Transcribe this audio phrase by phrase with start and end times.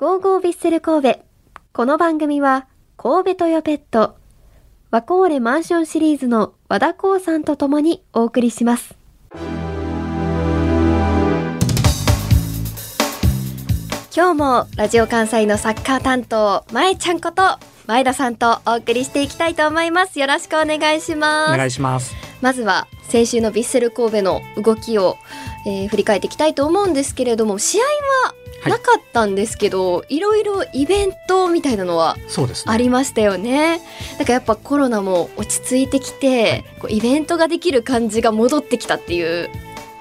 [0.00, 1.20] ゴーゴービッセル神戸。
[1.74, 2.66] この番組は、
[2.96, 4.16] 神戸トヨペット、
[4.90, 8.96] ワコーレマンションシリーズの和田光さんと共にお送りします。
[14.16, 20.18] 今日もラジオ関西のサッカー担当、まえちゃんこと前田さんとお送りしていきたいと思います。
[20.18, 21.52] よろしくお願いします。
[21.52, 22.14] お願いします。
[22.40, 25.18] まずは先週のヴィッセル神戸の動きを、
[25.66, 27.84] えー振り返っていきたいと思うんですけれども試合
[28.24, 28.34] は
[28.66, 32.16] なかったんですけど、い、ろいろイベントみたいなのは。
[32.66, 33.80] ありましたよね。
[34.18, 39.50] だからやっぱコロナも落ち着いてきて、こうイベントができる感じが戻ってきたっていう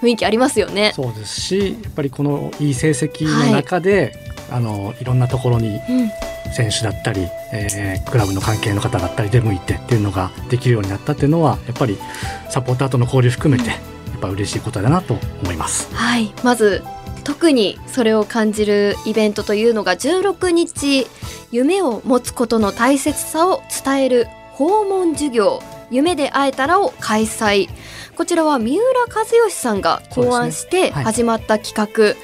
[0.01, 0.91] 雰囲気ありますよね。
[0.95, 4.13] そうですし、やっぱりこのいい成績の中で、
[4.51, 6.11] あのいろんなところにうん、
[6.53, 11.97] 選手だったり、えークラブの関係の方だったり出向いてっていうのができるようになったっていうのはやっぱり
[12.49, 13.75] サポーターとの交流含めてや
[14.17, 15.93] っぱ嬉しいことだなと思います。
[15.93, 16.83] はい、まず
[17.29, 21.05] 特にそれを感じるイベントというのが16日
[21.51, 27.69] 夢を持つことの大切さを伝える訪問授業夢で会えたらを開催。
[28.17, 31.03] こちらは三浦知良さんが考案してはい。
[31.03, 32.15] 始まった企画、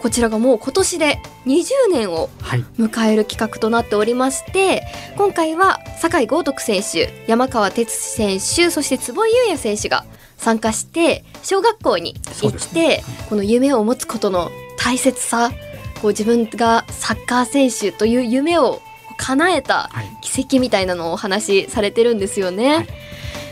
[0.00, 4.84] こちらがもう今年で20年をはい、迎える企画となっておりまして
[5.16, 10.04] 今回は酒井豪徳選手山川哲司選手そして坪井優也選手が
[10.42, 15.52] 参加して小学校に行って、この夢を持つことの大切さ
[16.00, 18.82] こう自分がサッカー選手という夢を
[19.16, 22.76] 叶えたはい、奇跡みたいなのをお話しされてるんですよね。
[22.76, 22.86] はい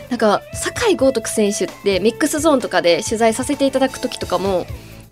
[0.09, 4.65] なんか酒井豪徳選手ってミックスゾーンとかで取材させていただく時とかも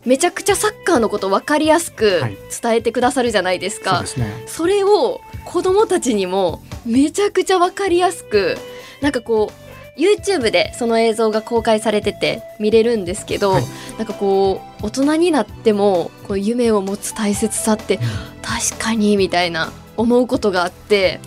[0.05, 3.91] めちゃくちゃサッカーのこと分かりやすくはい伝えてくださるじゃないですか。
[3.91, 4.43] そうですね。
[4.45, 8.57] それを子供たちにもめちゃくちゃ分かりやすく
[9.01, 9.53] なんかこ
[9.95, 13.63] う YouTube でその映像が公開されてて見れるんですけど、はい
[13.97, 17.99] なんかこう大人になってもこう夢を持つ大切さって
[18.41, 21.19] 確かにみたいな思うことがあって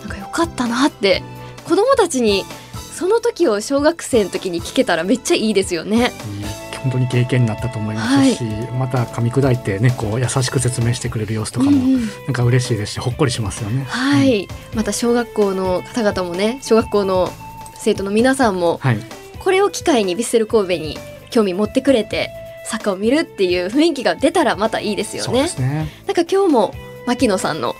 [0.00, 1.22] なんかよかったなって
[1.64, 2.44] 子供たちに
[2.74, 6.12] その時を小学生の時に聞けたらめっちゃいいですよね。
[6.38, 6.44] いい
[6.84, 8.44] 本当に経験になったと思いますし、
[8.78, 12.00] また噛み砕いてねこう優しく説明してくれる様子とかもうんうん。
[12.06, 13.84] なんか嬉しいですしほっこりしますよね。
[13.88, 14.26] はうん。
[14.28, 17.30] い、また小学校の方々もね小学校の
[17.76, 18.98] 生徒の皆さんもはい、
[19.38, 20.98] これを機会にヴィッセル神戸に
[21.30, 22.30] 興味持ってくれて
[22.64, 25.48] サッカーを見るっていう雰囲気が出たらまたいいですよね。
[25.48, 25.88] すね。
[26.06, 26.74] なんか今日も
[27.06, 27.74] 牧野さんの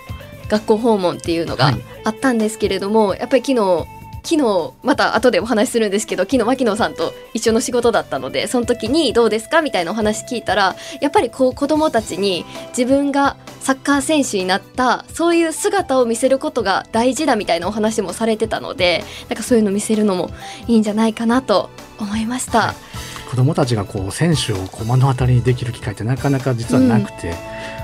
[0.47, 3.87] 学校訪問っていうのがはいあったんですけれども、やっぱり昨日
[4.25, 20.31] 昨日また後でお話しするんですけど昨日牧野さんと一緒の仕事だったのでその時にどうですかみたいなお話聞いたらやっぱりこう子どもたちに自分がサッカー選手になったそういう姿を見せることが大事だみたいなお話もされてたのでなんかそういうの見せるのも
[20.67, 21.69] いいんじゃないかなと
[21.99, 22.59] 思いました。
[22.59, 22.94] はい
[23.35, 27.33] 子供たちがこう選手をこう目の当たりにできる機会ってなかなか実はなくて、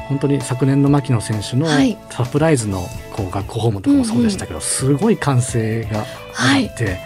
[0.08, 1.98] 本当に昨年の牧野選手のはい。
[2.10, 6.06] サプライズのこう学校訪問とかもそうでしたけど、すごい歓声が
[6.56, 7.00] 上がって、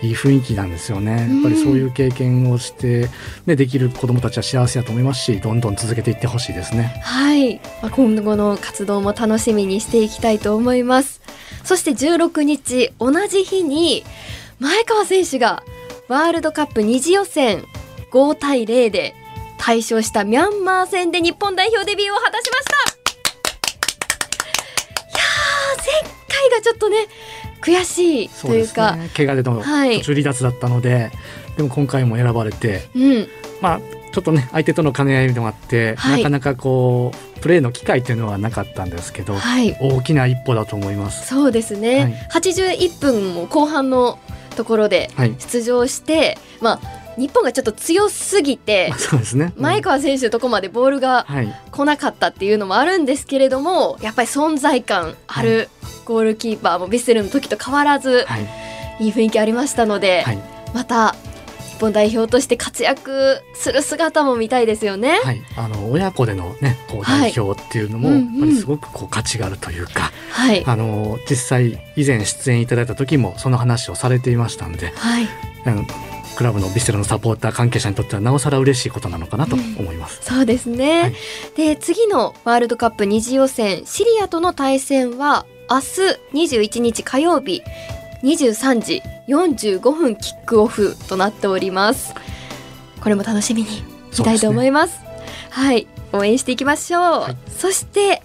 [0.00, 1.28] い、い雰囲気なんですよね。
[1.28, 3.10] やっぱりそういう経験をして、
[3.46, 7.02] ね、できる子供たちは幸せだと思いますしどんどん続けていってほしいですね。
[7.02, 11.20] はい、まあ、今後の活動も楽しみにしていきたいと思います。
[11.64, 14.04] そして16日同じ日に
[14.60, 15.64] 前川選手が
[16.06, 17.64] ワールドカップ2次予選
[18.10, 19.14] 5対0で
[19.58, 22.72] 大勝したミャンマー戦で日本代表デビューを果たしました。
[25.02, 26.96] いやー前回がちょっとね
[27.60, 29.10] 悔しいというかね。
[29.16, 29.98] 怪我でのはい。
[29.98, 31.10] 途中離脱だったので、
[31.56, 33.28] でも今回も選ばれて、うん。
[33.60, 33.80] まあ
[34.12, 36.18] ちょっとね相手との兼ね合いでもあって、はい。
[36.18, 39.76] なかなかこうプレーの機会っていうのはなかったんですけど、はい。
[39.80, 41.26] 大きな一歩だと思います。
[41.26, 44.18] そうですね、81分も後半の
[44.56, 45.34] ところではい。
[45.38, 49.52] 出場して、まあ、日本がちょっと強すぎてそうですね。
[49.56, 51.54] 前川選手のとこまでボールがはい。
[51.70, 55.68] 来なかったっていうのもあるんですけれどもやっぱり存在感ある
[56.04, 58.46] ゴールキーパーもヴィッセルの時と変わらずはい。
[59.00, 60.38] いい雰囲気ありましたので、はい。
[60.74, 61.14] また
[61.78, 65.20] 日本代表として活躍する姿も見たいですよね。
[65.22, 65.40] はい。
[65.56, 75.28] あの親子でのね、こうはい代表っていうのも、やっぱりすごくこう価値があるというか、はい、あの実際以前出演いただいた時もその話をされていましたんで、はい、
[75.66, 75.86] うん
[76.38, 80.20] クラブのヴィッセルのサポーター関係者にとってはなおさら嬉しいことなのかなと思います。
[80.22, 81.14] そうですね、はい。
[81.56, 87.64] で次のワールドカップ2次予選シリアとの対戦は明日21日火曜日
[88.22, 92.14] 23時45分キックオフとなっております。
[93.00, 93.82] これも楽しみに
[94.16, 95.00] 見たいと思います。
[95.50, 95.88] はい。
[96.12, 97.36] 応援していきましょう、はい。
[97.50, 98.22] そして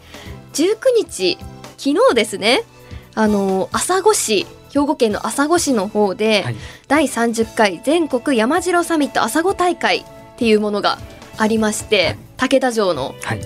[0.53, 1.39] 19日
[1.77, 2.61] 昨日ですね。
[3.15, 6.55] あの朝来市兵庫県の朝来市の方で、はい。
[6.87, 10.03] 第30回全国山城サミット朝来大会っ
[10.37, 10.97] ていうものが
[11.37, 13.41] ありまして武田城のはい。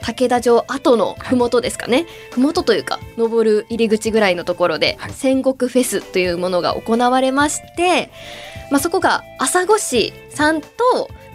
[0.00, 5.12] 武田城跡の麓ですかね、麓というか登る入り口ぐらいのところで、はい。
[5.12, 8.10] 戦国フェスというものが行われまして、
[8.70, 10.68] まあ、そこが朝来市さんと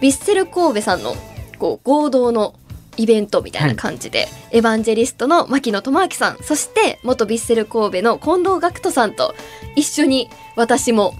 [0.00, 1.14] ィッセル神戸さんの
[1.58, 2.54] こう合同の
[3.00, 9.34] イベントみたいな感じで、エヴァンジェリストの牧野智明さんそして元ヴィッセル神戸の近藤学人さんと
[9.74, 11.14] 一緒に私も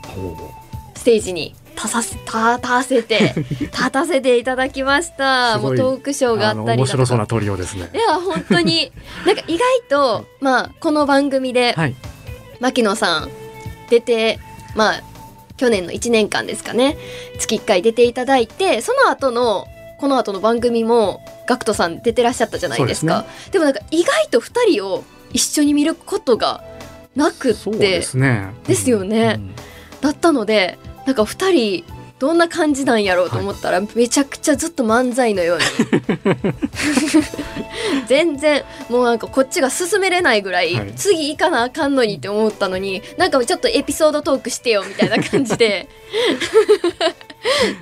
[0.94, 5.58] ステージに立たせ立たせて 立たせていただきました。
[5.58, 7.88] もうトークショーがあったりだとか面白そうなトリオですね。
[7.94, 7.96] い。
[7.96, 8.92] や本当に。
[9.24, 11.94] なんか意外とまあこの番組ではい。
[12.60, 13.30] 牧野さん
[13.88, 14.38] 出て
[14.74, 15.02] まあ
[15.56, 16.98] 去年の1年間ですかね。
[17.38, 19.66] 月1回出ていただいてその後の
[20.00, 23.26] この後の番組もガクトさん出てらっしゃったじゃないですか。
[23.50, 26.64] でもなんか意外と2人を一緒に見ることが
[27.14, 27.70] なくって。
[27.78, 28.54] ですね。
[28.66, 29.36] ですよね。
[29.36, 29.54] うん。
[30.00, 35.64] だったのでなんか2人どんな感じなんやろうと思ったら、めちゃくちゃずっと漫才のように。
[38.08, 40.92] 全然もうなんかこっちが進めれないぐらい、はい。
[40.96, 45.88] 次行かなあかんのにって思ったのになんかちょっとエピソードトークしてよみたいな感じで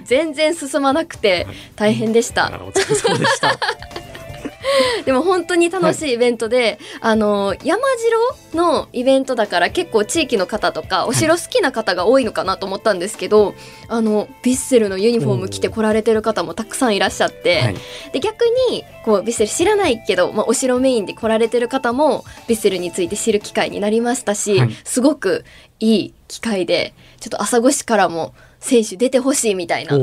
[0.05, 1.47] 全然進まなくて
[1.77, 2.47] 大変でした。
[2.47, 3.59] あお疲れ様でした。
[5.05, 7.83] でも本当に楽しいイベントで、あの山
[8.53, 13.55] 城のイベントだから結構地域の方とかお城好きな方が多いのかなと思ったんですけど、
[13.89, 17.77] あのヴィッセルのユニフォーム着て来られてる方もたくさんいらっしゃって、はい。
[18.13, 24.71] で逆にこうヴィッセル知らないけど、まあ、お城メインで来られてる方もヴィッセルについて知る機会になりましたし、はい。
[24.85, 25.45] すごく
[25.81, 29.97] いい機会でちょっと朝来市からも選手出てほしいみたいな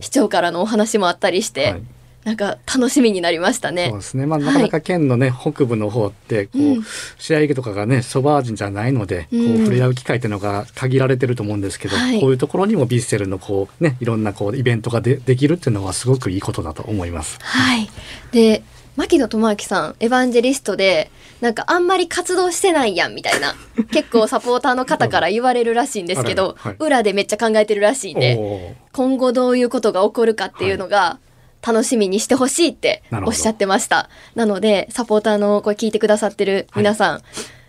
[0.00, 1.82] 市長からのお話もあったりして、はい
[2.24, 3.98] なんか楽しみになりましたねそう。
[3.98, 4.26] ですね。
[4.26, 6.84] まあ、なかなか県のね、北部の方って、こう、うん
[7.18, 17.38] 試合とかがね、そば味じゃないので、こうんう、触れ合う機会っていうのが限られてると思うんですけど、はいこういうところにもヴィッセルのこう、ね、いろんなこう、イベントがでできるっていうのはすごくいいことだと思います。
[17.40, 17.90] はい。
[18.30, 18.62] で、
[18.96, 21.10] 牧野智明さん、エヴァンジェリストで、
[21.40, 23.54] なんかあんまり活動してないやんみたいな、
[23.90, 26.76] 結構サポーターの方から言われるらしいんですけど、はい。
[26.78, 31.18] 裏でめっちゃ考えてるらしいんで、今後どういうことが起こるかっていうのが、
[31.64, 34.10] 楽しみにしてほしいっておっしゃってました。
[34.34, 37.22] なので、サポーターのこれ聞いてくださってる皆さん、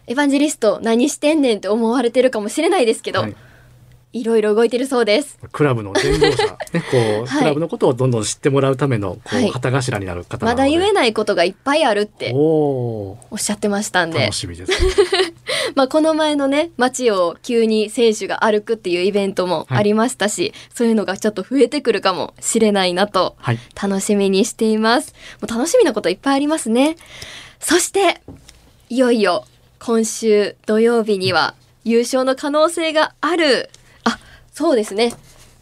[0.07, 3.35] エヴァンジェリスト何してんねんって思われてるかもしれないですけど、はい
[4.13, 5.39] いろいろ動いてるそうです。
[5.51, 10.55] クラブの伝道者、 ね、こう、はいクラブのことをどんどん知ってもらうための、こう、はい旗頭になる方なま。
[10.55, 14.71] だ言えないことがいっぱいあるっておおっしゃってましたんーで楽、しみです。
[15.75, 23.59] まあ、この前のね街を急に選手が歩くっていうイベントもありましたし、そういうのがちょっと増えてくるかもしれないなとはい。
[23.81, 26.95] 楽しみにしていますもう楽しみなこといっぱいありますね
[27.59, 28.21] そして
[28.89, 29.45] いよいよ
[29.79, 33.82] 今週土曜日には優勝の可能性があるあ
[34.53, 35.13] そうですね。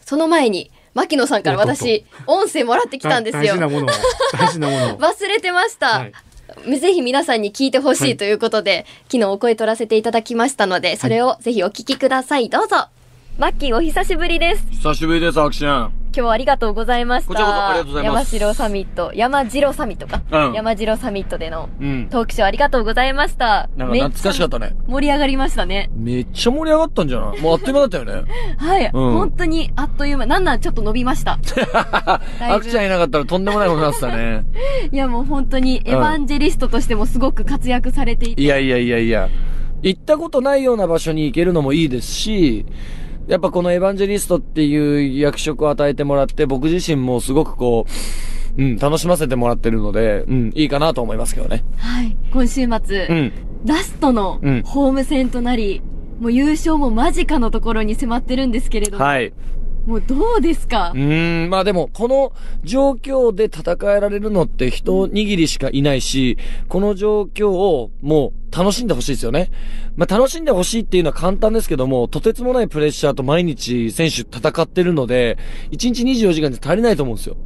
[0.04, 3.42] その前に牧野さんから私音声もらってきたんですよ。
[3.42, 3.88] 大事なものを、
[4.38, 4.98] 大事なものを。
[5.00, 6.06] 忘れてました、は
[6.66, 6.78] い。
[6.78, 12.50] ぜひ皆さんに聞いてほしいということで、昨日お声取らせていただきましたのでそれをぜひお聞きください。
[12.50, 12.88] どうぞ。
[13.38, 14.66] マッキーお久しぶりです。
[14.70, 16.01] 久しぶりです、アクション。
[16.14, 17.28] 今日はありがとうございました。
[17.28, 18.36] こちらこそありがとうございます。
[18.36, 19.12] 山城サミット。
[19.14, 20.52] 山城サミットか、うん。
[20.52, 22.08] 山城サミットでのうん。
[22.10, 23.70] トークショーありがとうございました。
[23.76, 24.76] なんか懐かしかったね。
[24.86, 25.90] 盛り上がりましたね。
[25.94, 27.40] めっちゃ盛り上がったんじゃない？
[27.40, 28.24] もうあっという間だったよね。
[28.58, 29.12] はい、うん。
[29.14, 30.26] 本当にあっという間。
[30.26, 31.38] なんなんちょっと伸びました。
[31.42, 31.66] だい
[32.50, 32.54] ぶ。
[32.54, 34.44] アクちゃんいなかったらとんでもないことになってたね。
[34.92, 39.28] いやもう本当にエヴァンジェリストとしてもすごく活躍されていて、いやいやいやいや。
[39.82, 42.64] 行ったことないような場所に行けるのもいいですし、
[43.28, 47.86] やっぱこのエヴァンジェリストっていう役職を与えてもらって、僕自身もすごくこ
[48.56, 51.64] う、うん、楽しませてもらってるので、うん、いいかなと思いますけどね。
[51.78, 53.32] はい今週末、うん。
[53.64, 55.82] ラストのうんホーム戦となり、
[56.20, 59.32] もう優勝も間近のところに迫ってるんですけれども、はい。
[59.86, 60.92] もうどうですか？
[60.94, 69.50] う、ーん、まあでも、この状況で戦えられるのって人握りしかいないし、この状況をもう楽しんでほしいですよね。
[69.96, 75.36] まあ楽しんでほしいっていうのは簡単ですけども、とてつもないプレッシャーと毎日選手戦ってるので、
[75.72, 77.36] 1日24時間じゃ足りないと思うんですよ。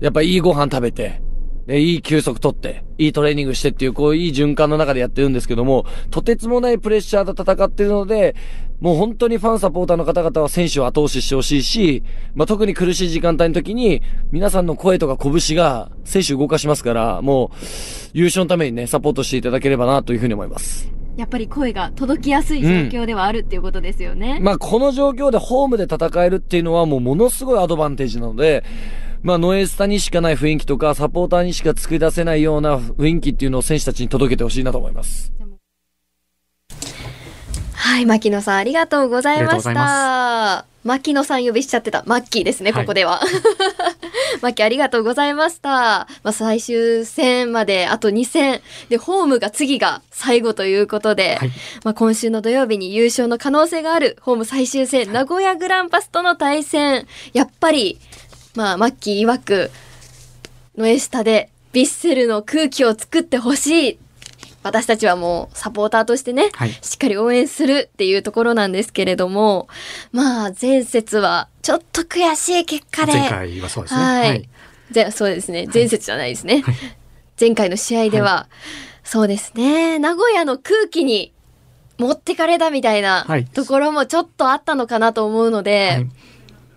[0.00, 1.20] やっぱいいご飯食べて、
[1.66, 8.36] で、いい休息取って、いいトレーニングしてっていう、こう、いい循環の中でやってるんですけども、とてつもないプレッシャーと戦ってるので、
[8.80, 12.02] もう本当にファンサポーターの方々は選手を後押ししてほしいし、
[12.34, 14.02] まあ、特に苦しい時間帯の時に、
[14.32, 17.56] 皆さんの声とか拳が選手動かしますから、もう、
[18.12, 20.92] 優勝のためにね、サポートしていただければな、というふうに思います。
[21.16, 24.38] やっぱり声が届きやすい状況ではあるっていうことですよね。
[24.42, 28.64] まあ、この状況でホームで戦えるっていうのはもうものすごいアドバンテージなので、
[29.22, 35.32] まあ、ノエスタにしかない雰囲気とか、サポーターにしか作り出せないような雰囲気っていうのを選手たちに届けてほしいなと思います。
[37.86, 40.66] はい、牧野さんありがとうございました。
[40.82, 42.02] 牧野さん呼びしちゃってた。
[42.04, 43.20] マッキーですね、はいここでは。
[44.42, 45.70] マキありがとうございました。
[45.70, 48.60] まあ、最終戦まであと2戦。
[48.88, 51.50] で、ホームが次が最後ということで、はい
[51.84, 57.06] まあ、今週の土曜日に優勝の可能性があるホーム最終戦、名古屋グランパスとの対戦。
[57.34, 58.00] やっぱり、
[58.56, 59.70] まあ、マッキー曰く、
[60.76, 63.98] ノエスタでヴィッセルの空気を作ってほしい。
[64.66, 69.68] 私たちはもうサポーターとしてね、はいしっかり応援するっていうところなんですけれども、
[70.12, 73.12] まあ前節はちょっと悔しい結果で。
[73.12, 74.00] 前回はそうですね。
[74.02, 74.48] はい。
[74.90, 75.68] ぜそうですね。
[75.72, 76.64] 前節じゃないですね。
[77.40, 78.48] 前回の試合では、
[79.04, 79.98] そうですね。
[79.98, 81.32] 名古屋の空気に
[81.98, 86.10] 持ってかれたみたいなはいところもちょっとあったのかなと思うので、はい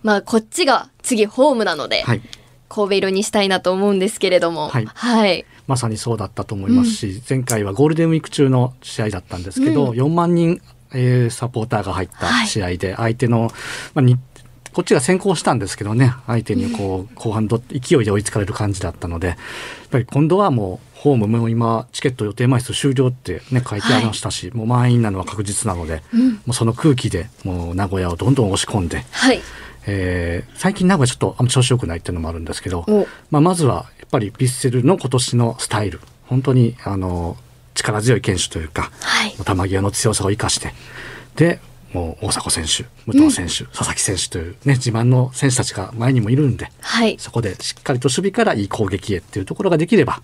[0.02, 2.22] まあこっちが次ホームなので、はい。
[2.70, 5.44] 神戸色にしたいなと思うんですけれども、はいはい。
[5.70, 9.96] まさにそうだったと思いますし、前回はゴールデンウィーク中の試合だったんですけど、うん。
[9.96, 10.60] 4万人、
[10.92, 13.52] えーサポーターが入った試合で、相手の、
[13.94, 14.18] まあ、に
[14.72, 19.36] こっちが先行したんですけどね、相手にこう、後半ど勢いで追いつかれる感じだったので、やっ
[19.90, 26.32] ぱり今度はもう、ホームも今、チケット予定枚数終了ってね、書いてありましたし、もう満員なのは確実なので、うん。
[26.32, 29.40] もうその空気で、もう名古屋をどんどん押し込んで、はい。
[29.86, 33.06] えー最近名古屋ちょっとあんま調子良くないっていうのもあるんですけど、お。
[33.30, 37.36] まあ、まずはぱりヴィッセルの今年のスタイル本当にあの
[37.74, 39.32] 力強い堅守というかはい。
[39.32, 40.72] 球際の強さを生かして
[41.36, 41.60] で
[41.92, 47.16] もう大迫選手武藤選手、佐々木選手という、ね、自慢の選手たちが前にもいるんではい。
[47.18, 50.22] そこでしっかりと守備からいい攻撃へっていうところができれば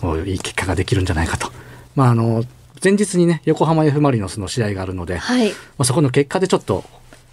[0.00, 1.50] もういい結果ができるんじゃないかと。
[1.94, 2.44] まあ、あの
[2.82, 5.52] 前日にね横浜 F・ マリノスの試合があるので、まはい。
[5.78, 6.84] あ、そこの結果でちょっと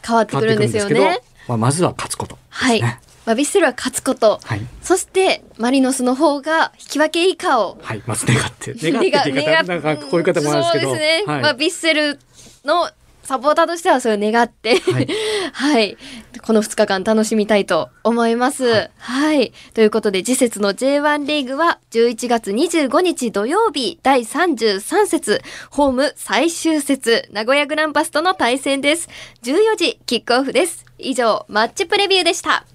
[0.06, 1.20] 変わってくくるんですけど、ね。
[1.48, 2.82] まあ、まずは勝つことですはい。
[3.24, 3.34] ね。
[3.34, 4.39] まあ、ヴィッセルは勝つこと。
[4.44, 7.77] はいそして、マリノスの方が引き分け以下を。
[7.82, 8.74] はい、まず願って。
[8.74, 10.92] 願ってって言い方、 なんかこういう方もあるんですけど。
[10.92, 11.34] そうですね。
[11.34, 12.20] はいまあ、ヴィッセル
[12.65, 12.89] の
[13.24, 15.08] サポーターとしてはそれを願って、はい
[15.53, 15.98] はい。
[16.46, 18.89] この2日間楽しみたいと思います。
[18.98, 19.53] はい。
[19.74, 29.08] ということで、次節の J1 リーグは11月25日土曜日第33節、ホーム最終節、名古屋グランパスとの対戦です。
[29.44, 30.86] 14時キックオフです。
[30.98, 32.65] 以上、マッチプレビューでした。